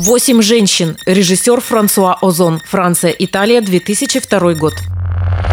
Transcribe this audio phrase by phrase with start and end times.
[0.00, 0.96] Восемь женщин.
[1.04, 2.62] Режиссер Франсуа Озон.
[2.64, 4.72] Франция, Италия, 2002 год.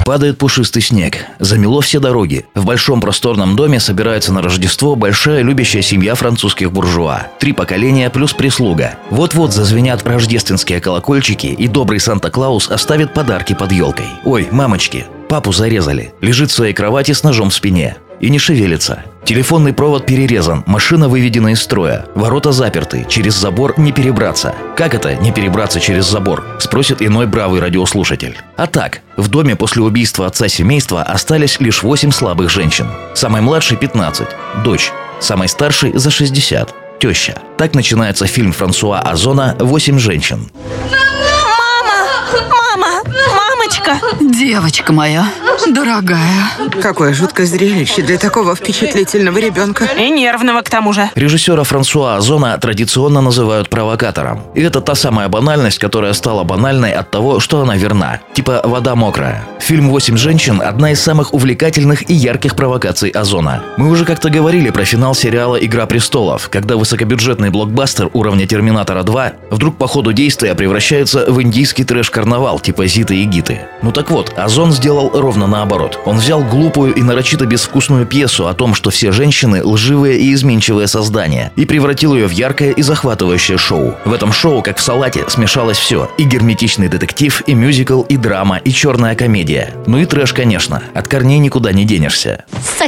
[0.06, 1.26] Падает пушистый снег.
[1.38, 2.46] Замело все дороги.
[2.56, 7.28] В большом просторном доме собирается на Рождество большая любящая семья французских буржуа.
[7.40, 8.96] Три поколения плюс прислуга.
[9.10, 14.08] Вот-вот зазвенят рождественские колокольчики, и добрый Санта-Клаус оставит подарки под елкой.
[14.24, 16.14] Ой, мамочки, папу зарезали.
[16.22, 19.04] Лежит в своей кровати с ножом в спине и не шевелится.
[19.28, 24.56] Телефонный провод перерезан, машина выведена из строя, ворота заперты, через забор не перебраться.
[24.78, 26.46] Как это не перебраться через забор?
[26.62, 28.38] Спросит иной бравый радиослушатель.
[28.56, 32.88] А так, в доме после убийства отца семейства остались лишь 8 слабых женщин.
[33.16, 34.28] Самой младшей 15,
[34.64, 34.94] дочь.
[35.20, 37.42] Самой старшей за 60, теща.
[37.58, 40.50] Так начинается фильм Франсуа Озона «Восемь женщин».
[42.78, 44.00] Девочка.
[44.22, 45.26] Девочка моя,
[45.68, 46.52] дорогая.
[46.82, 49.86] Какое жуткое зрелище для такого впечатлительного ребенка.
[49.98, 51.10] И нервного к тому же.
[51.16, 54.44] Режиссера Франсуа Озона традиционно называют провокатором.
[54.54, 58.20] И это та самая банальность, которая стала банальной от того, что она верна.
[58.34, 59.44] Типа вода мокрая.
[59.60, 63.64] Фильм «Восемь женщин»– одна из самых увлекательных и ярких провокаций Озона.
[63.78, 69.34] Мы уже как-то говорили про финал сериала «Игра престолов», когда высокобюджетный блокбастер уровня «Терминатора 2»
[69.52, 73.62] вдруг по ходу действия превращается в индийский трэш-карнавал типа «Зиты и Гиты».
[73.82, 76.02] Ну так вот, Озон сделал ровно наоборот.
[76.04, 80.88] Он взял глупую и нарочито безвкусную пьесу о том, что все женщины– лживые и изменчивые
[80.88, 83.96] создания, и превратил ее в яркое и захватывающее шоу.
[84.04, 88.58] В этом шоу, как в салате, смешалось все– и герметичный детектив, и мюзикл, и драма,
[88.58, 89.74] и черная комедия.
[89.86, 90.84] Ну и трэш, конечно.
[90.94, 92.44] От корней никуда не денешься.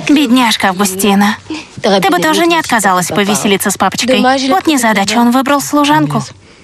[0.10, 1.38] Бедняжка Августина.
[1.82, 4.20] Ты бы тоже не отказалась повеселиться с папочкой.
[4.50, 6.22] Вот незадача, он выбрал служанку.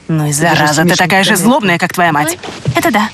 [0.07, 2.37] Ну и зараза, ты такая же злобная, как твоя мать.
[2.75, 3.09] Это да.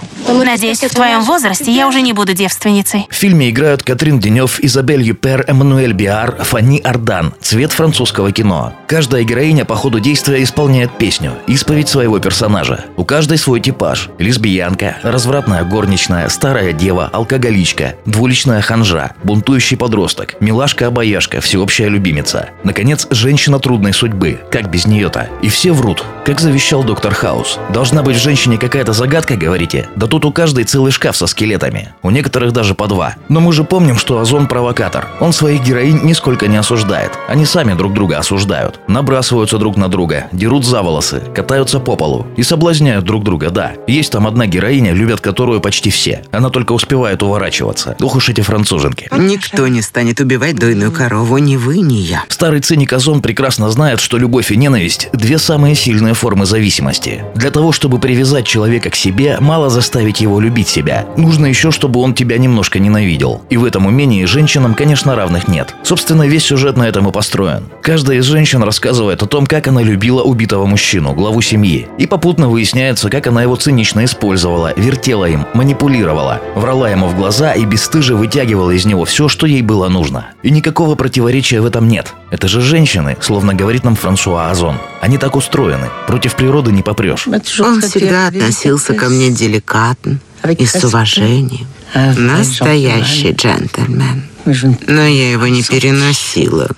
[0.52, 3.08] Надеюсь, в твоем возрасте я уже не буду девственницей.
[3.09, 7.33] В фильме играют Катрин Денев, Изабель Юпер, Эммануэль Биар, Фанни Ардан.
[7.39, 8.73] Цвет французского кино.
[8.86, 12.83] Каждая героиня по ходу действия исполняет песню, исповедь своего персонажа.
[12.97, 14.09] У каждой свой типаж.
[14.19, 22.50] Лесбиянка, развратная горничная, старая дева, алкоголичка, двуличная ханжа, бунтующий подросток, милашка-обаяшка, всеобщая любимица.
[22.66, 24.41] Наконец, женщина трудной судьбы.
[24.51, 25.29] Как без нее-то?
[25.41, 26.03] И все врут.
[26.25, 27.57] Как завещал доктор Хаус.
[27.74, 29.88] Должна быть в женщине какая-то загадка, говорите?
[29.95, 31.94] Да тут у каждой целый шкаф со скелетами.
[32.03, 33.16] У некоторых даже по два.
[33.29, 35.07] Но мы же помним, что Озон провокатор.
[35.22, 37.11] Он своих героинь нисколько не осуждает.
[37.29, 38.81] Они сами друг друга осуждают.
[38.89, 43.71] Набрасываются друг на друга, дерут за волосы, катаются по полу и соблазняют друг друга, да.
[43.88, 46.25] Есть там одна героиня, любят которую почти все.
[46.31, 47.95] Она только успевает уворачиваться.
[48.01, 49.07] Ох уж эти француженки.
[49.17, 52.25] Никто не станет убивать дойную корову, ни вы, ни я.
[52.27, 57.23] Старый циник Озон прекрасно знает, что любовь и ненависть– две самые сильные формы зависимости.
[57.33, 61.06] Для того, чтобы привязать человека к себе, мало заставить его любить себя.
[61.17, 63.41] Нужно еще, чтобы он тебя немножко ненавидел.
[63.50, 65.75] И в этом умении женщинам, конечно, равных нет.
[65.84, 67.66] Собственно, весь сюжет на этом и построен.
[67.81, 71.88] Каждая из женщин рассказывает о том, как она любила убитого мужчину, главу семьи.
[71.97, 77.53] И попутно выясняется, как она его цинично использовала, вертела им, манипулировала, врала ему в глаза
[77.53, 80.28] и бесстыже вытягивала из него все, что ей было нужно.
[80.44, 82.13] И никакого противоречия в этом нет.
[82.31, 84.80] Это же женщины, словно говорит нам Франсуа Озон.
[85.02, 85.90] Они так устроены.
[86.08, 87.28] Против природы не попрешь.
[87.28, 90.18] Он всегда относился ко мне деликатно
[90.58, 91.68] и с уважением.
[91.94, 94.24] Настоящий джентльмен.
[94.46, 96.69] Но я его не переносила.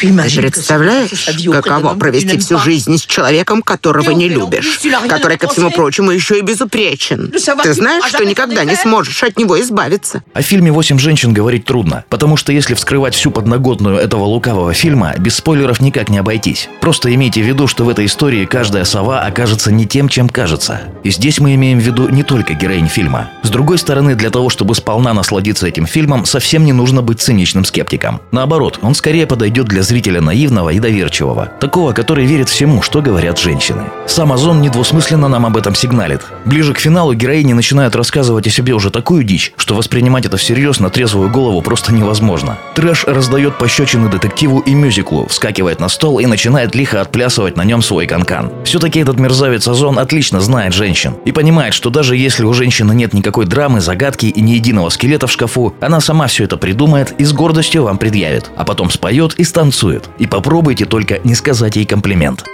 [0.00, 6.10] Ты представляешь, каково провести всю жизнь с человеком, которого не любишь, который, ко всему прочему,
[6.10, 7.32] еще и безупречен?
[7.62, 10.22] Ты знаешь, что никогда не сможешь от него избавиться.
[10.32, 15.14] О фильме «Восемь женщин» говорить трудно, потому что если вскрывать всю подноготную этого лукавого фильма,
[15.18, 16.68] без спойлеров никак не обойтись.
[16.80, 20.80] Просто имейте в виду, что в этой истории каждая сова окажется не тем, чем кажется.
[21.04, 23.30] И здесь мы имеем в виду не только героинь фильма.
[23.42, 27.64] С другой стороны, для того, чтобы сполна насладиться этим фильмом, совсем не нужно быть циничным
[27.64, 28.20] скептиком.
[28.32, 33.38] Наоборот, он скорее подойдет для зрителя наивного и доверчивого, такого, который верит всему, что говорят
[33.38, 33.84] женщины.
[34.06, 36.22] Сам Озон недвусмысленно нам об этом сигналит.
[36.44, 40.80] Ближе к финалу героини начинают рассказывать о себе уже такую дичь, что воспринимать это всерьез
[40.80, 42.58] на трезвую голову просто невозможно.
[42.74, 47.82] Трэш раздает пощечины детективу и мюзиклу, вскакивает на стол и начинает лихо отплясывать на нем
[47.82, 48.50] свой канкан.
[48.64, 53.12] Все-таки этот мерзавец Озон отлично знает женщин и понимает, что даже если у женщины нет
[53.12, 56.56] никакой драмы, загадки и ни единого скелета в шкафу, она сама все это
[56.90, 60.08] придумает и с гордостью вам предъявит, а потом споет и станцует.
[60.18, 62.44] И попробуйте только не сказать ей комплимент.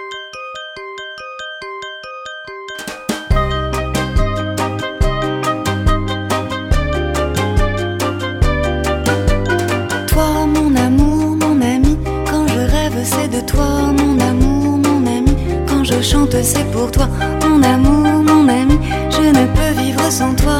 [16.02, 17.08] Chante, c'est pour toi,
[17.42, 18.78] mon amour, mon ami.
[19.10, 20.55] Je ne peux vivre sans toi,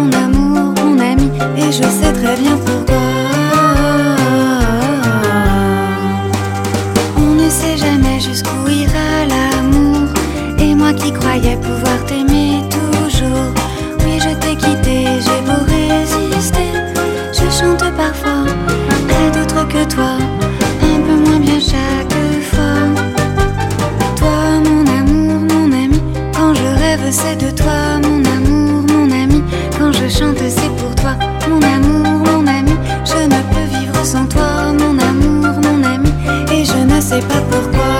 [0.00, 2.96] mon amour, mon ami, et je sais très bien pourquoi.
[7.16, 10.08] On ne sait jamais jusqu'où ira l'amour,
[10.58, 12.29] et moi qui croyais pouvoir t'aimer.
[37.00, 37.99] sais pas pourquoi.